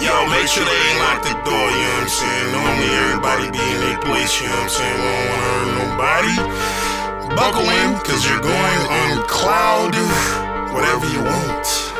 [0.00, 2.52] Yo, make sure they ain't locked the door, you know what I'm saying?
[2.52, 4.96] Normally everybody be in their place, you know what I'm saying?
[4.96, 7.36] We don't wanna hurt nobody.
[7.36, 9.92] Buckle in, cause you're going on cloud,
[10.72, 11.99] whatever you want.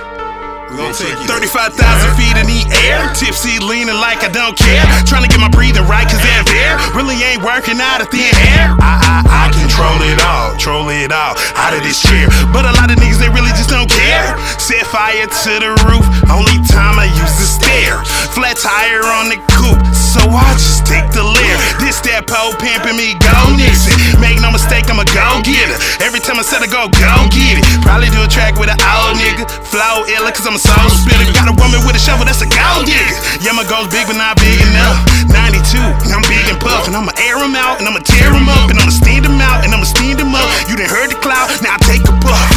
[0.79, 1.75] 35,000
[2.15, 3.11] feet in the air.
[3.15, 4.83] Tipsy, leaning like I don't care.
[5.05, 6.79] Trying to get my breathing right, cause there.
[6.95, 8.75] Really ain't working out of thin air.
[8.79, 12.31] I, I, I control it all, troll it all out of this chair.
[12.55, 14.39] But a lot of niggas, they really just don't care.
[14.59, 18.03] Set fire to the roof, only time I use the stair.
[18.35, 21.55] Flat tire on the coupe, so I just take the Lear.
[21.79, 23.95] This that pole pimping me, go Nixon.
[24.19, 25.79] Make no mistake, I'm a go getter.
[26.03, 27.65] Every time I said I go, go get it.
[27.87, 29.47] Probably do a track with an old nigga.
[29.71, 31.23] Flow illa, cause I'm a soul spitter.
[31.31, 33.19] Got a woman with a shovel, that's a go digger.
[33.39, 34.99] Yeah, my goal's big, but not big enough.
[35.31, 35.79] 92,
[36.11, 38.83] I'm big and puff, and I'ma air him out, and I'ma tear him up, and
[38.83, 40.51] I'ma stand him out, and I'ma steam him up.
[40.67, 42.51] You done heard the cloud, now take a puff.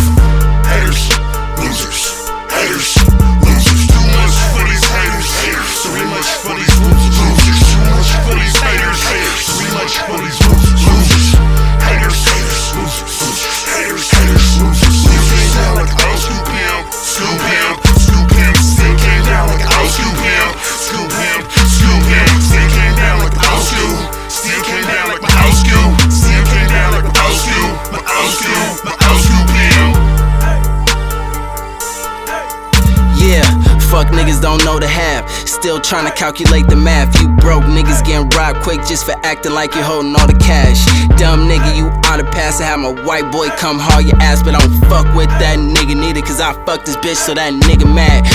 [0.66, 1.06] Haters,
[1.62, 2.02] losers,
[2.50, 3.13] haters,
[33.24, 33.48] Yeah,
[33.88, 35.30] fuck niggas don't know the half.
[35.48, 37.20] Still trying to calculate the math.
[37.22, 40.84] You broke niggas getting robbed quick just for acting like you're holding all the cash.
[41.16, 44.44] Dumb nigga, you oughta pass and have my white boy come haul your ass.
[44.44, 47.54] But I don't fuck with that nigga neither, cause I fuck this bitch so that
[47.54, 48.28] nigga mad.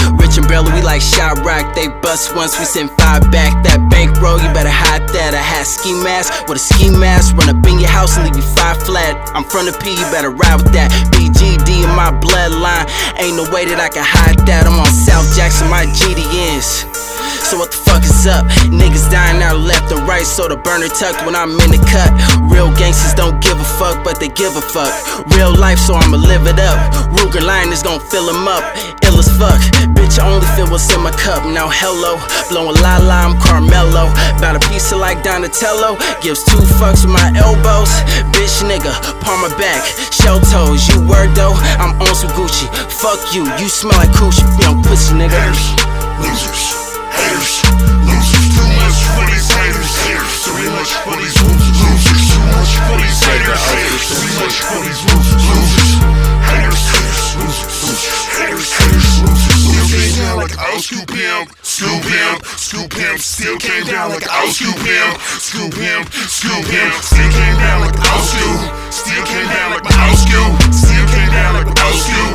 [0.47, 1.75] We like shot rock.
[1.75, 3.65] They bust once, we send five back.
[3.65, 5.35] That bankroll, you better hide that.
[5.35, 7.35] I had ski mask with a ski mask.
[7.37, 9.19] Run up in your house and leave you five flat.
[9.35, 10.91] I'm from the P, you better ride with that.
[11.11, 12.87] BGD in my bloodline.
[13.19, 14.67] Ain't no way that I can hide that.
[14.67, 17.08] I'm on South Jackson, my GDNs.
[17.49, 18.45] So what the fuck is up?
[18.69, 22.13] Niggas dying out left and right, so the burner tucked when I'm in the cut.
[22.53, 24.93] Real gangsters don't give a fuck, but they give a fuck.
[25.33, 26.77] Real life, so I'ma live it up.
[27.17, 28.61] Ruger line is gon' fill him up.
[29.01, 29.57] Ill as fuck.
[29.97, 31.49] Bitch, I only feel what's in my cup.
[31.49, 32.21] Now hello,
[32.53, 34.13] blowing la la, I'm Carmelo.
[34.37, 35.97] About a piece of like Donatello.
[36.21, 37.89] Gives two fucks with my elbows.
[38.29, 38.93] Bitch nigga,
[39.25, 39.81] palm my back.
[40.13, 41.57] Shell toes, you word though.
[41.81, 42.69] I'm on some Gucci.
[42.93, 44.45] Fuck you, you smell like coochie.
[44.61, 45.41] Young pussy nigga.
[46.21, 46.88] Losers,
[47.19, 47.63] haters,
[48.07, 48.47] losers.
[48.55, 50.35] Too much for these haters, haters.
[50.45, 50.55] Too
[54.39, 55.99] losers, losers.
[56.59, 56.79] Losers,
[57.39, 57.59] losers.
[57.59, 58.29] Losers, losers.
[59.19, 59.59] Losers.
[59.59, 63.19] Still came down like old scoop him, scoop him, scoop him.
[63.19, 65.09] Still came down like old scoop him,
[65.39, 66.91] scoop him, scoop him.
[67.03, 68.61] Still came down like old scoop.
[68.93, 70.53] Still came down like old scoop.
[70.75, 72.28] Still came down like old scoop,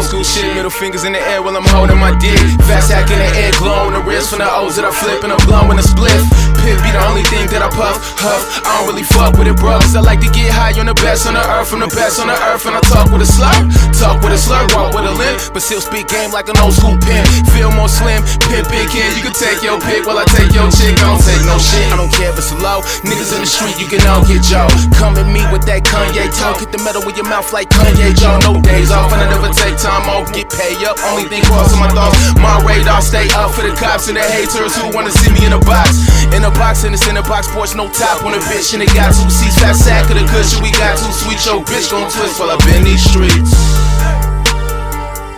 [0.00, 2.40] old school shit, middle fingers in the air while I'm holding my dick.
[2.64, 5.28] Fast hack in the air, glowing the wrist from the O's that I flip and
[5.28, 6.24] I'm blowing a spliff.
[6.64, 8.40] Pit be the only thing that I puff, huff.
[8.64, 9.76] I don't really fuck with it, bro.
[9.76, 12.16] Cause I like to get high on the best on the earth, from the best
[12.16, 12.64] on the earth.
[12.64, 13.52] And I talk with a slur,
[13.92, 16.72] talk with a slur, walk with a limp, but still speak game like an old
[16.72, 17.28] school pimp.
[17.52, 18.88] Feel more slim, pimp big.
[18.92, 20.96] You can take your pick while I take your chick.
[21.00, 21.92] I don't take no shit.
[21.92, 22.80] I don't care if it's low.
[23.04, 24.68] Niggas in the street, you can all get Joe.
[24.96, 26.60] Come at me with that Kanye talk.
[26.60, 28.40] Hit the metal with your mouth like Kanye Joe.
[28.44, 30.30] No days off, and I never take time off.
[30.32, 30.96] Get pay up.
[31.10, 32.18] Only thing crossing my thoughts.
[32.38, 35.52] My radar stay up for the cops and the haters who wanna see me in
[35.52, 36.06] a box.
[36.30, 38.74] In a box, in the center box porch, no top on a bitch.
[38.74, 40.62] And it got two seats, fat sack of the cushion.
[40.62, 43.50] We got two sweet, your bitch gon' twist while I been these streets.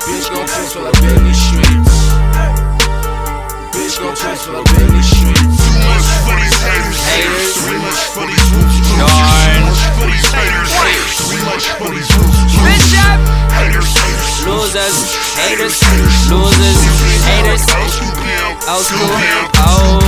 [0.05, 1.95] Bitch gon' twist while I been these streets.
[3.73, 5.57] Bitch gon' twist while I been these streets.
[5.63, 7.55] Too much for these haters, haters.
[7.57, 9.42] Too much for these losers,
[15.53, 15.83] haters,
[16.31, 16.81] losers,
[17.27, 17.61] haters.
[18.69, 19.11] Old school,
[19.69, 20.02] old,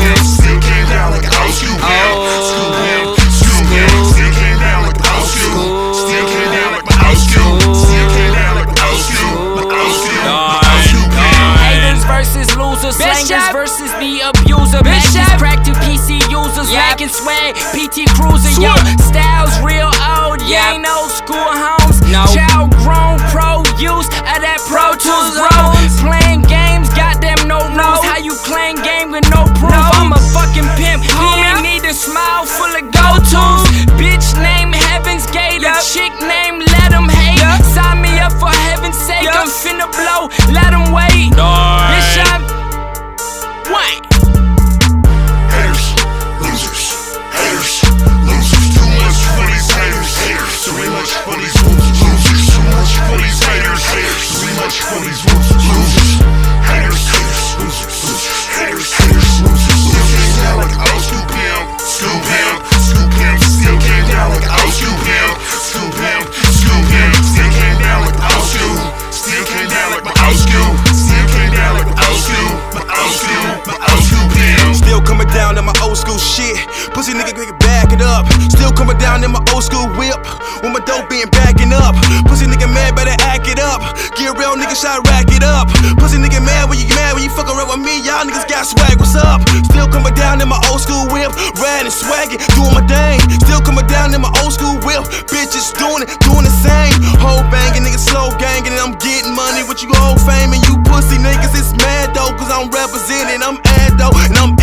[77.95, 78.27] it up.
[78.51, 80.19] Still coming down in my old school whip.
[80.63, 81.95] With my dope being backing up.
[82.27, 83.81] Pussy nigga mad, better act it up.
[84.19, 85.71] Get real nigga, shot rack it up.
[86.03, 88.03] Pussy nigga mad when you mad when you fuck around with me.
[88.03, 89.47] Y'all niggas got swag, what's up?
[89.71, 91.31] Still coming down in my old school whip.
[91.63, 93.23] Riding, swagging, doing my thing.
[93.47, 95.07] Still coming down in my old school whip.
[95.31, 96.99] Bitches doing it, doing the same.
[97.23, 99.63] Whole banging, niggas slow ganging, and I'm getting money.
[99.63, 102.35] What you old fame and you pussy niggas, it's mad though.
[102.35, 104.54] Cause I'm representing, I'm ad though, and I'm.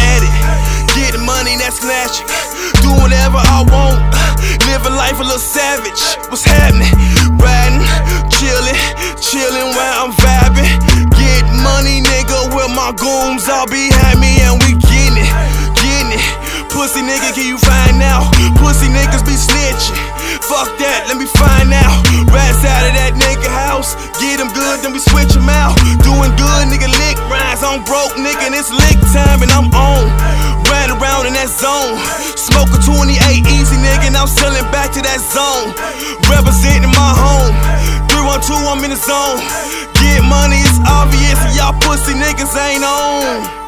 [1.71, 2.27] That's snatching.
[2.83, 4.03] Do whatever I want.
[4.67, 6.03] Living life a little savage.
[6.27, 6.91] What's happening?
[7.39, 7.87] Riding,
[8.27, 8.75] chilling,
[9.23, 10.67] chilling while I'm vibing.
[11.15, 15.31] Get money, nigga, with my goons all behind me, and we getting it,
[15.79, 16.25] getting it.
[16.75, 18.27] Pussy nigga, can you find out?
[18.59, 19.95] Pussy niggas be snitching.
[20.51, 21.95] Fuck that, let me find out.
[22.27, 23.95] Rats out of that nigga house.
[24.19, 25.79] Get them good, then we switch them out.
[26.03, 27.63] Doing good, nigga, lick rhymes.
[27.63, 30.11] I'm broke, nigga, and it's lick time, and I'm on.
[30.67, 31.95] Ran around in that zone.
[32.35, 33.15] Smoke a 28
[33.47, 35.71] easy, nigga, and I'm selling back to that zone.
[36.27, 37.55] Representing my home.
[38.11, 39.39] 312, I'm in the zone.
[40.03, 43.60] Get money, it's obvious, and y'all pussy niggas ain't on.